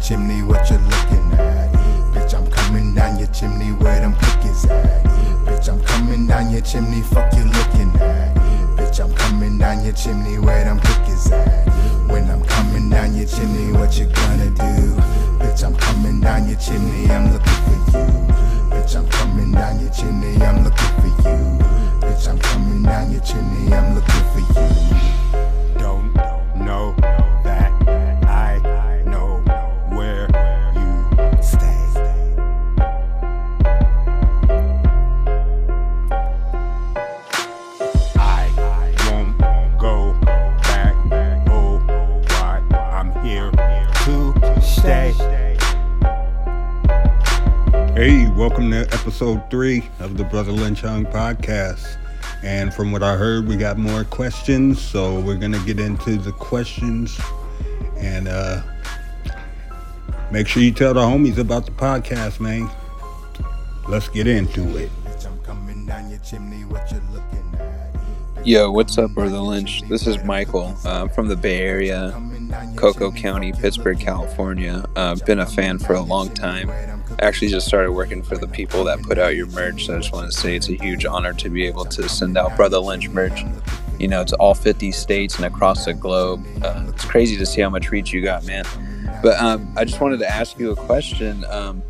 chimney, 0.00 0.42
what 0.42 0.68
you 0.70 0.78
looking 0.78 1.32
at? 1.38 1.72
Bitch, 2.14 2.34
I'm 2.34 2.50
coming 2.50 2.94
down 2.94 3.18
your 3.18 3.28
chimney 3.28 3.72
where 3.72 4.00
them 4.00 4.14
cookies 4.14 4.64
at. 4.64 5.04
Bitch, 5.44 5.68
I'm 5.68 5.82
coming 5.84 6.26
down 6.26 6.50
your 6.50 6.62
chimney, 6.62 7.02
fuck 7.02 7.32
you 7.34 7.44
looking 7.44 7.90
at. 8.00 8.34
Bitch, 8.76 9.00
I'm 9.00 9.14
coming 9.14 9.58
down 9.58 9.84
your 9.84 9.92
chimney 9.92 10.38
where 10.38 10.64
them 10.64 10.80
cookies 10.80 11.30
at. 11.30 11.68
When 12.08 12.30
I'm 12.30 12.42
coming 12.44 12.88
down 12.88 13.14
your 13.14 13.26
chimney, 13.26 13.72
what 13.72 13.98
you 13.98 14.06
gonna 14.06 14.50
do? 14.50 14.96
Bitch, 15.38 15.64
I'm 15.64 15.76
coming 15.76 16.20
down 16.20 16.48
your 16.48 16.58
chimney, 16.58 17.09
welcome 48.40 48.70
to 48.70 48.88
episode 48.94 49.38
three 49.50 49.86
of 49.98 50.16
the 50.16 50.24
Brother 50.24 50.50
Lynch 50.50 50.80
Hung 50.80 51.04
podcast. 51.04 51.98
And 52.42 52.72
from 52.72 52.90
what 52.90 53.02
I 53.02 53.14
heard, 53.14 53.46
we 53.46 53.54
got 53.54 53.76
more 53.76 54.02
questions, 54.04 54.80
so 54.80 55.20
we're 55.20 55.36
gonna 55.36 55.62
get 55.66 55.78
into 55.78 56.16
the 56.16 56.32
questions 56.32 57.20
and 57.98 58.28
uh, 58.28 58.62
make 60.30 60.48
sure 60.48 60.62
you 60.62 60.72
tell 60.72 60.94
the 60.94 61.02
homies 61.02 61.36
about 61.36 61.66
the 61.66 61.72
podcast, 61.72 62.40
man. 62.40 62.70
Let's 63.86 64.08
get 64.08 64.26
into 64.26 64.74
it. 64.78 64.90
Bitch, 65.04 65.26
I'm 65.26 65.38
coming 65.40 65.84
down 65.84 66.08
your 66.08 66.20
chimney. 66.20 66.64
What 66.64 66.90
you 66.90 67.02
looking 67.12 67.60
at? 67.60 68.46
Yo, 68.46 68.70
what's 68.70 68.96
up, 68.96 69.10
Brother 69.10 69.36
Lynch? 69.36 69.82
This 69.82 70.06
is 70.06 70.16
Michael 70.24 70.74
uh, 70.86 71.08
from 71.08 71.28
the 71.28 71.36
Bay 71.36 71.60
Area, 71.60 72.18
Cocoa 72.74 73.12
County, 73.12 73.52
Pittsburgh, 73.52 74.00
California. 74.00 74.82
Uh, 74.96 75.14
been 75.26 75.40
a 75.40 75.46
fan 75.46 75.78
for 75.78 75.92
a 75.92 76.00
long 76.00 76.32
time. 76.32 76.70
Actually, 77.18 77.48
just 77.48 77.66
started 77.66 77.92
working 77.92 78.22
for 78.22 78.38
the 78.38 78.48
people 78.48 78.84
that 78.84 79.02
put 79.02 79.18
out 79.18 79.36
your 79.36 79.46
merch. 79.48 79.86
So 79.86 79.94
I 79.94 79.98
just 79.98 80.12
want 80.12 80.30
to 80.30 80.38
say 80.38 80.56
it's 80.56 80.68
a 80.68 80.74
huge 80.74 81.04
honor 81.04 81.32
to 81.34 81.50
be 81.50 81.66
able 81.66 81.84
to 81.86 82.08
send 82.08 82.38
out 82.38 82.56
Brother 82.56 82.78
Lynch 82.78 83.08
merch. 83.08 83.42
You 83.98 84.08
know, 84.08 84.24
to 84.24 84.36
all 84.36 84.54
50 84.54 84.92
states 84.92 85.36
and 85.36 85.44
across 85.44 85.84
the 85.84 85.92
globe. 85.92 86.46
Uh, 86.62 86.86
it's 86.88 87.04
crazy 87.04 87.36
to 87.36 87.44
see 87.44 87.60
how 87.60 87.68
much 87.68 87.90
reach 87.90 88.12
you 88.12 88.22
got, 88.22 88.46
man. 88.46 88.64
But 89.22 89.38
um, 89.38 89.70
I 89.76 89.84
just 89.84 90.00
wanted 90.00 90.20
to 90.20 90.28
ask 90.28 90.58
you 90.58 90.70
a 90.70 90.76
question. 90.76 91.44
Um, 91.50 91.82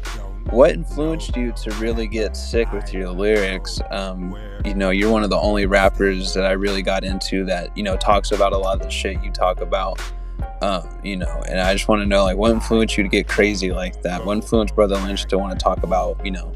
what 0.51 0.73
influenced 0.73 1.37
you 1.37 1.53
to 1.53 1.71
really 1.75 2.09
get 2.09 2.37
sick 2.37 2.73
with 2.73 2.93
your 2.93 3.11
lyrics? 3.11 3.81
Um, 3.91 4.37
you 4.65 4.75
know, 4.75 4.91
you're 4.91 5.11
one 5.11 5.23
of 5.23 5.31
the 5.31 5.39
only 5.39 5.67
rappers 5.67 6.35
that 6.35 6.45
I 6.45 6.53
really 6.53 6.83
got 6.83 7.05
into 7.05 7.45
that, 7.45 7.77
you 7.77 7.85
know, 7.85 7.97
talks 7.97 8.33
about 8.33 8.53
a 8.53 8.59
lot 8.59 8.77
of 8.77 8.83
the 8.83 8.91
shit 8.91 9.23
you 9.23 9.31
talk 9.31 9.61
about. 9.61 10.01
Um, 10.63 10.87
you 11.03 11.17
know, 11.17 11.43
and 11.49 11.59
I 11.59 11.73
just 11.73 11.89
want 11.89 12.03
to 12.03 12.07
know, 12.07 12.23
like, 12.25 12.37
what 12.37 12.51
influenced 12.51 12.99
you 12.99 13.03
to 13.03 13.09
get 13.09 13.27
crazy 13.27 13.73
like 13.73 14.03
that? 14.03 14.27
What 14.27 14.35
influenced 14.35 14.75
Brother 14.75 14.97
Lynch 14.97 15.25
to 15.27 15.39
want 15.39 15.59
to 15.59 15.63
talk 15.63 15.83
about, 15.83 16.23
you 16.23 16.31
know, 16.31 16.53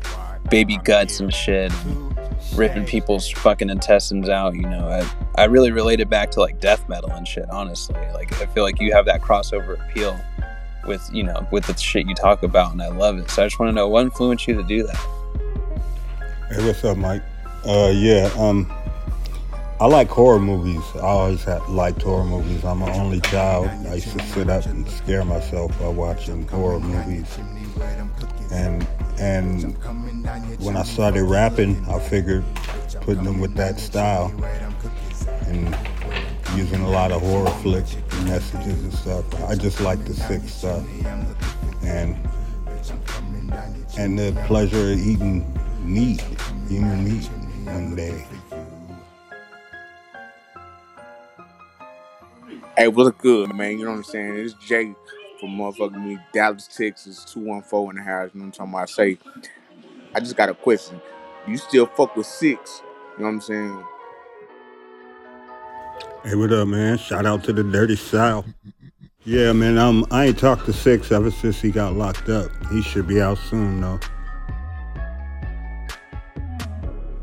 baby 0.50 0.78
guts 0.84 1.20
and 1.20 1.32
shit, 1.32 1.72
and 1.72 2.14
ripping 2.54 2.84
people's 2.84 3.30
fucking 3.30 3.70
intestines 3.70 4.28
out? 4.28 4.56
You 4.56 4.68
know, 4.68 4.88
I, 4.88 5.42
I 5.42 5.44
really 5.46 5.72
related 5.72 6.10
back 6.10 6.30
to 6.32 6.40
like 6.40 6.60
death 6.60 6.86
metal 6.86 7.10
and 7.12 7.26
shit. 7.26 7.48
Honestly, 7.48 7.98
like, 8.12 8.30
I 8.42 8.46
feel 8.46 8.62
like 8.62 8.78
you 8.78 8.92
have 8.92 9.06
that 9.06 9.22
crossover 9.22 9.80
appeal 9.88 10.20
with, 10.86 11.08
you 11.10 11.22
know, 11.22 11.48
with 11.50 11.66
the 11.66 11.74
shit 11.74 12.06
you 12.06 12.14
talk 12.14 12.42
about, 12.42 12.72
and 12.72 12.82
I 12.82 12.88
love 12.88 13.16
it. 13.16 13.30
So 13.30 13.42
I 13.42 13.46
just 13.46 13.58
want 13.58 13.70
to 13.70 13.74
know 13.74 13.88
what 13.88 14.04
influenced 14.04 14.46
you 14.46 14.54
to 14.56 14.62
do 14.62 14.86
that. 14.86 14.96
Hey, 16.50 16.66
what's 16.66 16.84
up, 16.84 16.98
Mike? 16.98 17.22
Uh, 17.64 17.90
yeah, 17.94 18.30
um, 18.36 18.70
I 19.80 19.86
like 19.86 20.08
horror 20.08 20.38
movies. 20.38 20.82
I 20.94 21.00
always 21.00 21.42
had 21.42 21.60
liked 21.68 22.02
horror 22.02 22.24
movies. 22.24 22.64
I'm 22.64 22.80
an 22.82 22.90
only 22.90 23.20
child. 23.20 23.68
I 23.88 23.94
used 23.94 24.16
to 24.16 24.24
sit 24.26 24.48
up 24.48 24.66
and 24.66 24.88
scare 24.88 25.24
myself 25.24 25.76
by 25.80 25.88
watching 25.88 26.46
horror 26.46 26.78
movies. 26.78 27.36
And 28.52 28.86
and 29.18 29.76
when 30.60 30.76
I 30.76 30.84
started 30.84 31.24
rapping, 31.24 31.84
I 31.88 31.98
figured 31.98 32.44
putting 33.00 33.24
them 33.24 33.40
with 33.40 33.54
that 33.54 33.80
style 33.80 34.32
and 35.46 35.76
using 36.56 36.80
a 36.82 36.90
lot 36.90 37.10
of 37.10 37.22
horror 37.22 37.50
flick 37.62 37.84
messages 38.24 38.80
and 38.80 38.94
stuff. 38.94 39.44
I 39.44 39.56
just 39.56 39.80
like 39.80 40.04
the 40.04 40.14
sick 40.14 40.42
stuff 40.42 40.84
and 41.82 42.16
and 43.98 44.18
the 44.18 44.40
pleasure 44.46 44.92
of 44.92 44.98
eating 44.98 45.44
meat, 45.82 46.20
human 46.68 47.04
meat 47.04 47.26
one 47.66 47.96
day. 47.96 48.24
Hey, 52.76 52.88
what's 52.88 53.16
good, 53.18 53.54
man? 53.54 53.78
You 53.78 53.84
know 53.84 53.90
what 53.92 53.96
I'm 53.98 54.04
saying? 54.04 54.36
It's 54.36 54.54
Jay 54.54 54.94
from 55.38 55.50
motherfucking 55.50 56.04
me, 56.04 56.18
Dallas, 56.32 56.66
Texas, 56.66 57.24
214 57.26 57.90
in 57.90 57.96
the 57.96 58.02
house. 58.02 58.30
You 58.34 58.40
know 58.40 58.46
what 58.46 58.60
I'm 58.60 58.68
talking 58.68 58.72
about? 58.72 58.82
I 58.82 58.86
say, 58.86 59.18
I 60.14 60.20
just 60.20 60.36
got 60.36 60.48
a 60.48 60.54
question. 60.54 61.00
You 61.46 61.56
still 61.56 61.86
fuck 61.86 62.16
with 62.16 62.26
six? 62.26 62.82
You 63.16 63.24
know 63.24 63.26
what 63.26 63.34
I'm 63.34 63.40
saying? 63.40 63.84
Hey, 66.24 66.34
what 66.34 66.52
up, 66.52 66.68
man? 66.68 66.98
Shout 66.98 67.26
out 67.26 67.44
to 67.44 67.52
the 67.52 67.62
Dirty 67.62 67.96
South. 67.96 68.46
Yeah, 69.24 69.52
man. 69.52 69.78
Um, 69.78 70.06
I 70.10 70.26
ain't 70.26 70.38
talked 70.38 70.66
to 70.66 70.72
Six 70.72 71.10
ever 71.10 71.30
since 71.30 71.60
he 71.60 71.70
got 71.70 71.94
locked 71.94 72.28
up. 72.28 72.50
He 72.70 72.82
should 72.82 73.06
be 73.06 73.22
out 73.22 73.38
soon, 73.38 73.80
though. 73.80 73.98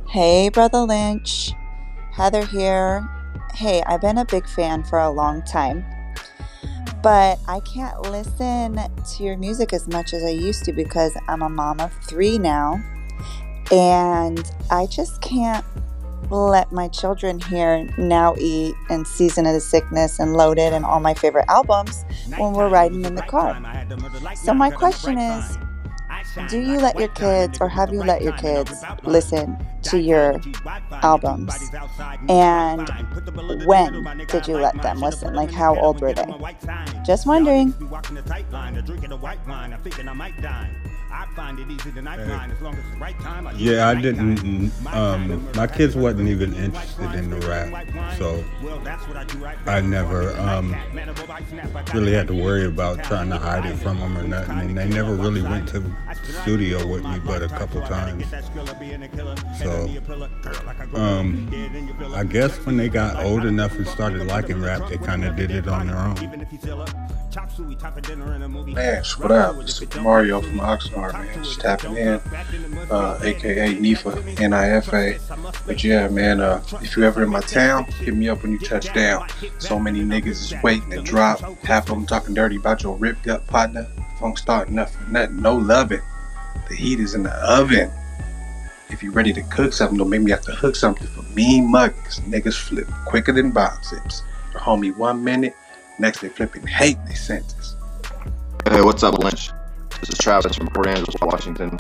Hey, 0.10 0.50
Brother 0.50 0.80
Lynch. 0.80 1.52
Heather 2.12 2.46
here. 2.46 3.08
Hey, 3.54 3.84
I've 3.86 4.02
been 4.02 4.18
a 4.18 4.26
big 4.26 4.48
fan 4.48 4.84
for 4.84 5.00
a 5.00 5.10
long 5.10 5.44
time, 5.44 5.86
but 7.04 7.40
I 7.48 7.60
can't 7.62 8.02
listen 8.02 8.76
to 8.76 9.24
your 9.24 9.38
music 9.38 9.74
as 9.74 9.88
much 9.88 10.14
as 10.14 10.24
I 10.24 10.30
used 10.30 10.66
to 10.66 10.74
because 10.74 11.16
I'm 11.28 11.42
a 11.42 11.50
mom 11.50 11.80
of 11.80 11.94
three 12.08 12.38
now, 12.38 12.82
and 13.72 14.50
I 14.72 14.88
just 14.88 15.22
can't 15.22 15.66
let 16.30 16.72
my 16.72 16.88
children 16.88 17.40
hear 17.40 17.88
Now 17.98 18.36
Eat 18.38 18.74
and 18.90 19.06
Season 19.06 19.46
of 19.46 19.54
the 19.54 19.60
Sickness 19.60 20.20
and 20.20 20.34
Loaded 20.34 20.74
and 20.74 20.86
all 20.86 21.00
my 21.00 21.14
favorite 21.14 21.46
albums 21.50 22.06
when 22.38 22.54
we're 22.54 22.70
riding 22.70 23.04
in 23.06 23.16
the 23.16 23.22
car. 23.24 23.62
So, 24.36 24.54
my 24.54 24.72
question 24.72 25.18
is 25.18 25.58
do 26.48 26.60
you 26.60 26.78
let 26.80 26.98
your 26.98 27.10
kids 27.10 27.58
or 27.62 27.70
have 27.70 27.94
you 27.94 28.04
let 28.04 28.22
your 28.22 28.34
kids 28.34 28.84
listen 29.04 29.58
to 29.84 30.00
your 30.00 30.40
albums? 31.04 31.54
And 32.30 32.90
when 33.66 34.26
did 34.28 34.48
you 34.48 34.58
let 34.58 34.82
them 34.82 35.00
listen? 35.00 35.34
Like 35.34 35.52
how 35.52 35.78
old 35.80 36.02
were 36.02 36.14
they? 36.14 36.34
Just 37.06 37.26
wondering 37.28 37.74
Yeah, 43.58 43.88
I 43.90 43.96
didn't. 44.02 44.72
Um, 44.88 45.50
my 45.56 45.68
kids 45.68 45.96
wasn't 45.96 46.30
even 46.30 46.54
interested 46.54 47.14
in 47.16 47.30
the 47.30 47.38
rap, 47.48 47.70
so 48.18 48.44
I 49.66 49.82
never 49.82 50.32
um, 50.40 50.76
really 51.94 52.14
had 52.14 52.28
to 52.28 52.34
worry 52.34 52.66
about 52.66 53.04
trying 53.04 53.30
to 53.30 53.38
hide 53.38 53.66
it 53.66 53.78
from 53.78 54.00
them 54.00 54.18
or 54.18 54.24
nothing. 54.24 54.58
And 54.60 54.78
they 54.78 54.88
never 54.90 55.16
really 55.16 55.42
went 55.42 55.68
to 55.70 55.80
the 55.80 55.92
studio 56.44 56.86
with 56.88 57.04
me, 57.04 57.20
but 57.26 57.42
a 57.44 57.48
couple 57.50 57.82
times. 57.82 58.26
So, 59.60 59.88
um, 60.96 61.48
I 62.14 62.24
guess 62.24 62.58
when 62.66 62.78
they 62.78 62.90
got 62.90 63.24
old 63.24 63.46
enough 63.46 63.76
and 63.76 63.88
started 63.88 64.28
liking 64.28 64.62
rap, 64.62 64.90
they 64.90 64.98
kind 64.98 65.24
of 65.24 65.36
did 65.36 65.52
it 65.52 65.68
on 65.68 65.88
their 65.88 65.98
own. 65.98 66.16
Man, 68.74 69.04
what 69.18 69.32
up? 69.32 69.56
Mario 70.02 70.42
from 70.42 70.60
Oxnard, 70.60 71.14
man. 71.14 71.44
Just 71.44 71.62
tapping 71.62 71.96
in, 71.96 72.20
uh, 72.90 73.20
aka 73.24 73.74
NIFA, 73.74 74.42
N-I-F-A. 74.42 75.20
But 75.66 75.84
yeah, 75.84 76.10
man, 76.10 76.42
uh, 76.42 76.62
if 76.82 76.98
you're 76.98 77.06
ever 77.06 77.24
in 77.24 77.30
my 77.30 77.40
town, 77.40 77.86
hit 77.86 78.14
me 78.14 78.28
up 78.28 78.44
when 78.44 78.52
you 78.52 78.60
touch 78.60 78.94
down. 78.94 79.28
So 79.60 79.80
many 79.80 80.02
niggas 80.02 80.28
is 80.28 80.54
waiting 80.62 80.90
to 80.90 81.02
drop. 81.02 81.40
Half 81.64 81.90
of 81.90 81.96
them 81.96 82.06
talking 82.06 82.34
dirty 82.34 82.58
about 82.58 82.84
your 82.84 82.98
ripped 82.98 83.28
up 83.28 83.48
partner. 83.48 83.88
Funk 84.20 84.38
starting 84.38 84.76
nothing, 84.76 85.12
nothing, 85.12 85.42
no 85.42 85.56
loving. 85.56 86.02
The 86.68 86.76
heat 86.76 87.00
is 87.00 87.16
in 87.16 87.24
the 87.24 87.34
oven. 87.50 87.90
If 88.90 89.02
you're 89.02 89.14
ready 89.14 89.32
to 89.34 89.42
cook 89.44 89.72
something, 89.72 89.98
don't 89.98 90.10
make 90.10 90.22
me 90.22 90.32
have 90.32 90.42
to 90.42 90.52
hook 90.52 90.76
something 90.76 91.08
for 91.08 91.21
mean 91.36 91.70
muggers. 91.72 92.20
Niggas 92.22 92.58
flip 92.58 92.88
quicker 93.06 93.32
than 93.32 93.52
bomb 93.52 93.78
zips. 93.84 94.24
The 94.54 94.60
homie 94.60 94.96
one 94.96 95.24
minute, 95.24 95.56
next 96.00 96.22
they 96.22 96.30
flipping 96.30 96.66
hate 96.68 96.98
they 97.08 97.14
sentence. 97.14 97.76
Hey, 98.70 98.82
what's 98.82 99.04
up, 99.04 99.18
Lynch? 99.18 99.52
This 100.00 100.10
is 100.10 100.18
Travis 100.18 100.56
from 100.56 100.68
Port 100.68 100.88
Angeles, 100.88 101.16
Washington. 101.22 101.78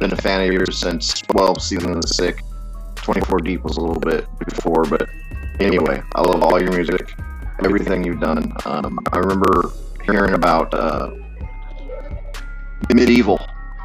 Been 0.00 0.12
a 0.12 0.16
fan 0.16 0.46
of 0.46 0.52
yours 0.52 0.78
since 0.78 1.20
12 1.22 1.62
Season 1.62 1.90
of 1.90 2.02
the 2.02 2.08
Sick. 2.08 2.40
24 2.96 3.40
Deep 3.40 3.62
was 3.62 3.76
a 3.76 3.80
little 3.80 4.00
bit 4.00 4.26
before, 4.46 4.84
but 4.84 5.08
anyway, 5.60 6.02
I 6.14 6.22
love 6.22 6.42
all 6.42 6.60
your 6.60 6.72
music, 6.72 7.14
everything 7.64 8.02
you've 8.02 8.20
done. 8.20 8.52
Um, 8.64 8.98
I 9.12 9.18
remember 9.18 9.70
hearing 10.04 10.34
about 10.34 10.72
uh, 10.74 11.10
Medieval. 12.92 13.43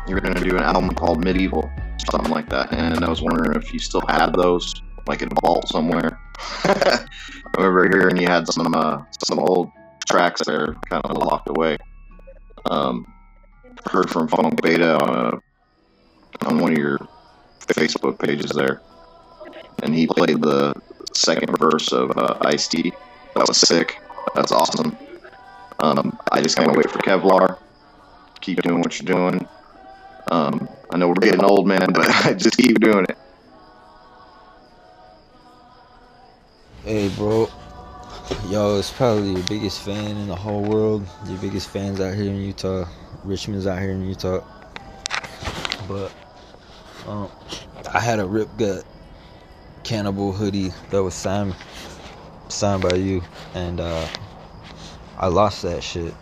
You 0.10 0.16
were 0.16 0.22
gonna 0.22 0.44
do 0.44 0.58
an 0.58 0.64
album 0.64 0.90
called 0.90 1.24
Medieval, 1.24 1.70
something 2.10 2.32
like 2.32 2.50
that. 2.50 2.74
And 2.74 3.06
I 3.06 3.10
was 3.10 3.22
wondering 3.22 3.56
if 3.56 3.72
you 3.72 3.78
still 3.78 4.02
had 4.08 4.34
those, 4.34 4.74
like 5.06 5.22
in 5.22 5.30
a 5.32 5.42
vault 5.42 5.68
somewhere. 5.70 6.20
I 6.64 7.06
remember 7.56 7.88
hearing 7.88 8.18
you 8.18 8.26
had 8.26 8.52
some 8.52 8.74
uh, 8.74 9.04
some 9.24 9.38
old 9.38 9.70
tracks 10.10 10.42
that 10.46 10.56
are 10.56 10.74
kind 10.90 11.06
of 11.06 11.16
locked 11.16 11.48
away. 11.50 11.78
Um, 12.66 13.06
heard 13.86 14.10
from 14.10 14.28
Funk 14.28 14.60
Beta 14.64 14.98
on, 14.98 15.16
a, 15.16 16.48
on 16.48 16.58
one 16.58 16.72
of 16.72 16.80
your 16.80 16.98
Facebook 17.68 18.18
pages 18.18 18.50
there, 18.50 18.82
and 19.84 19.94
he 19.94 20.08
played 20.08 20.42
the 20.42 20.74
second 21.14 21.56
verse 21.60 21.92
of 21.92 22.18
uh, 22.18 22.36
Ice. 22.42 22.68
That 22.70 23.46
was 23.48 23.58
sick. 23.58 24.02
That's 24.34 24.52
awesome. 24.52 24.98
Um, 25.82 26.18
I 26.32 26.42
just 26.42 26.58
can't 26.58 26.76
wait 26.76 26.90
for 26.90 26.98
Kevlar. 26.98 27.60
Keep 28.42 28.64
doing 28.64 28.82
what 28.82 29.00
you're 29.00 29.16
doing. 29.16 29.48
Um, 30.30 30.70
I 30.92 30.98
know 30.98 31.08
we're 31.08 31.16
getting 31.16 31.44
old, 31.44 31.68
man, 31.68 31.92
but 31.92 32.08
I 32.26 32.34
just 32.34 32.58
keep 32.58 32.80
doing 32.80 33.06
it. 33.10 33.18
Hey, 36.84 37.10
bro. 37.10 37.50
Yo, 38.48 38.78
it's 38.78 38.92
probably 38.92 39.32
your 39.32 39.48
biggest 39.48 39.82
fan 39.82 40.18
in 40.18 40.28
the 40.28 40.36
whole 40.36 40.64
world. 40.64 41.06
Your 41.28 41.40
biggest 41.40 41.70
fans 41.70 42.00
out 42.00 42.14
here 42.14 42.26
in 42.26 42.36
Utah. 42.36 42.88
Richmond's 43.24 43.66
out 43.66 43.80
here 43.80 43.92
in 43.92 44.08
Utah. 44.08 44.44
But 45.88 46.12
um, 47.08 47.30
I 47.92 48.00
had 48.00 48.20
a 48.20 48.26
Rip 48.26 48.50
Gut 48.58 48.86
Cannibal 49.84 50.32
hoodie 50.32 50.72
that 50.92 51.02
was 51.02 51.16
signed 51.16 51.56
signed 52.50 52.84
by 52.84 52.96
you, 52.96 53.24
and 53.56 53.80
uh, 53.80 54.08
I 55.18 55.28
lost 55.28 55.64
that 55.64 55.84
shit 55.84 56.14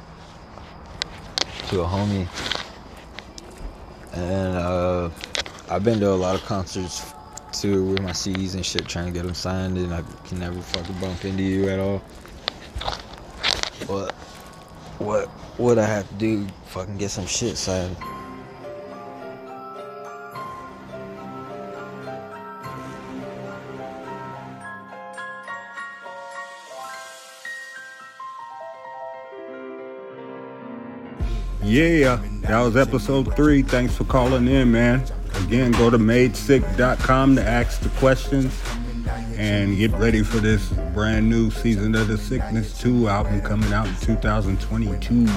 to 1.69 1.81
a 1.81 1.85
homie. 1.85 2.27
And 4.17 4.57
uh, 4.57 5.09
I've 5.69 5.83
been 5.83 5.99
to 5.99 6.09
a 6.09 6.13
lot 6.13 6.33
of 6.33 6.43
concerts 6.43 7.13
too 7.51 7.85
with 7.85 8.01
my 8.01 8.11
CDs 8.11 8.55
and 8.55 8.65
shit, 8.65 8.87
trying 8.87 9.05
to 9.05 9.11
get 9.11 9.23
them 9.23 9.35
signed, 9.35 9.77
and 9.77 9.93
I 9.93 10.01
can 10.25 10.39
never 10.39 10.59
fucking 10.59 10.99
bump 10.99 11.23
into 11.23 11.43
you 11.43 11.69
at 11.69 11.79
all. 11.79 12.01
But 13.87 14.11
what 14.97 15.27
what 15.59 15.77
I 15.77 15.85
have 15.85 16.09
to 16.09 16.15
do? 16.15 16.47
Fucking 16.65 16.97
get 16.97 17.11
some 17.11 17.27
shit 17.27 17.57
signed. 17.57 17.95
Yeah, 31.63 32.21
that 32.41 32.61
was 32.61 32.77
episode 32.77 33.35
three. 33.35 33.61
Thanks 33.63 33.95
for 33.95 34.03
calling 34.05 34.47
in, 34.47 34.71
man. 34.71 35.03
Again, 35.35 35.71
go 35.71 35.89
to 35.89 35.97
madesick.com 35.97 37.35
to 37.35 37.43
ask 37.43 37.81
the 37.81 37.89
questions 37.99 38.53
and 39.37 39.77
get 39.77 39.91
ready 39.91 40.23
for 40.23 40.37
this 40.37 40.69
brand 40.93 41.29
new 41.29 41.51
season 41.51 41.95
of 41.95 42.07
the 42.07 42.17
Sickness 42.17 42.79
2 42.79 43.07
album 43.07 43.41
coming 43.41 43.71
out 43.73 43.87
in 43.87 43.95
2022. 43.97 45.27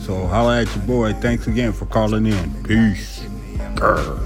So 0.00 0.26
holla 0.26 0.62
at 0.62 0.74
your 0.74 0.84
boy. 0.84 1.12
Thanks 1.14 1.46
again 1.46 1.72
for 1.72 1.86
calling 1.86 2.26
in. 2.26 2.64
Peace. 2.64 3.20
Grr. 3.74 4.18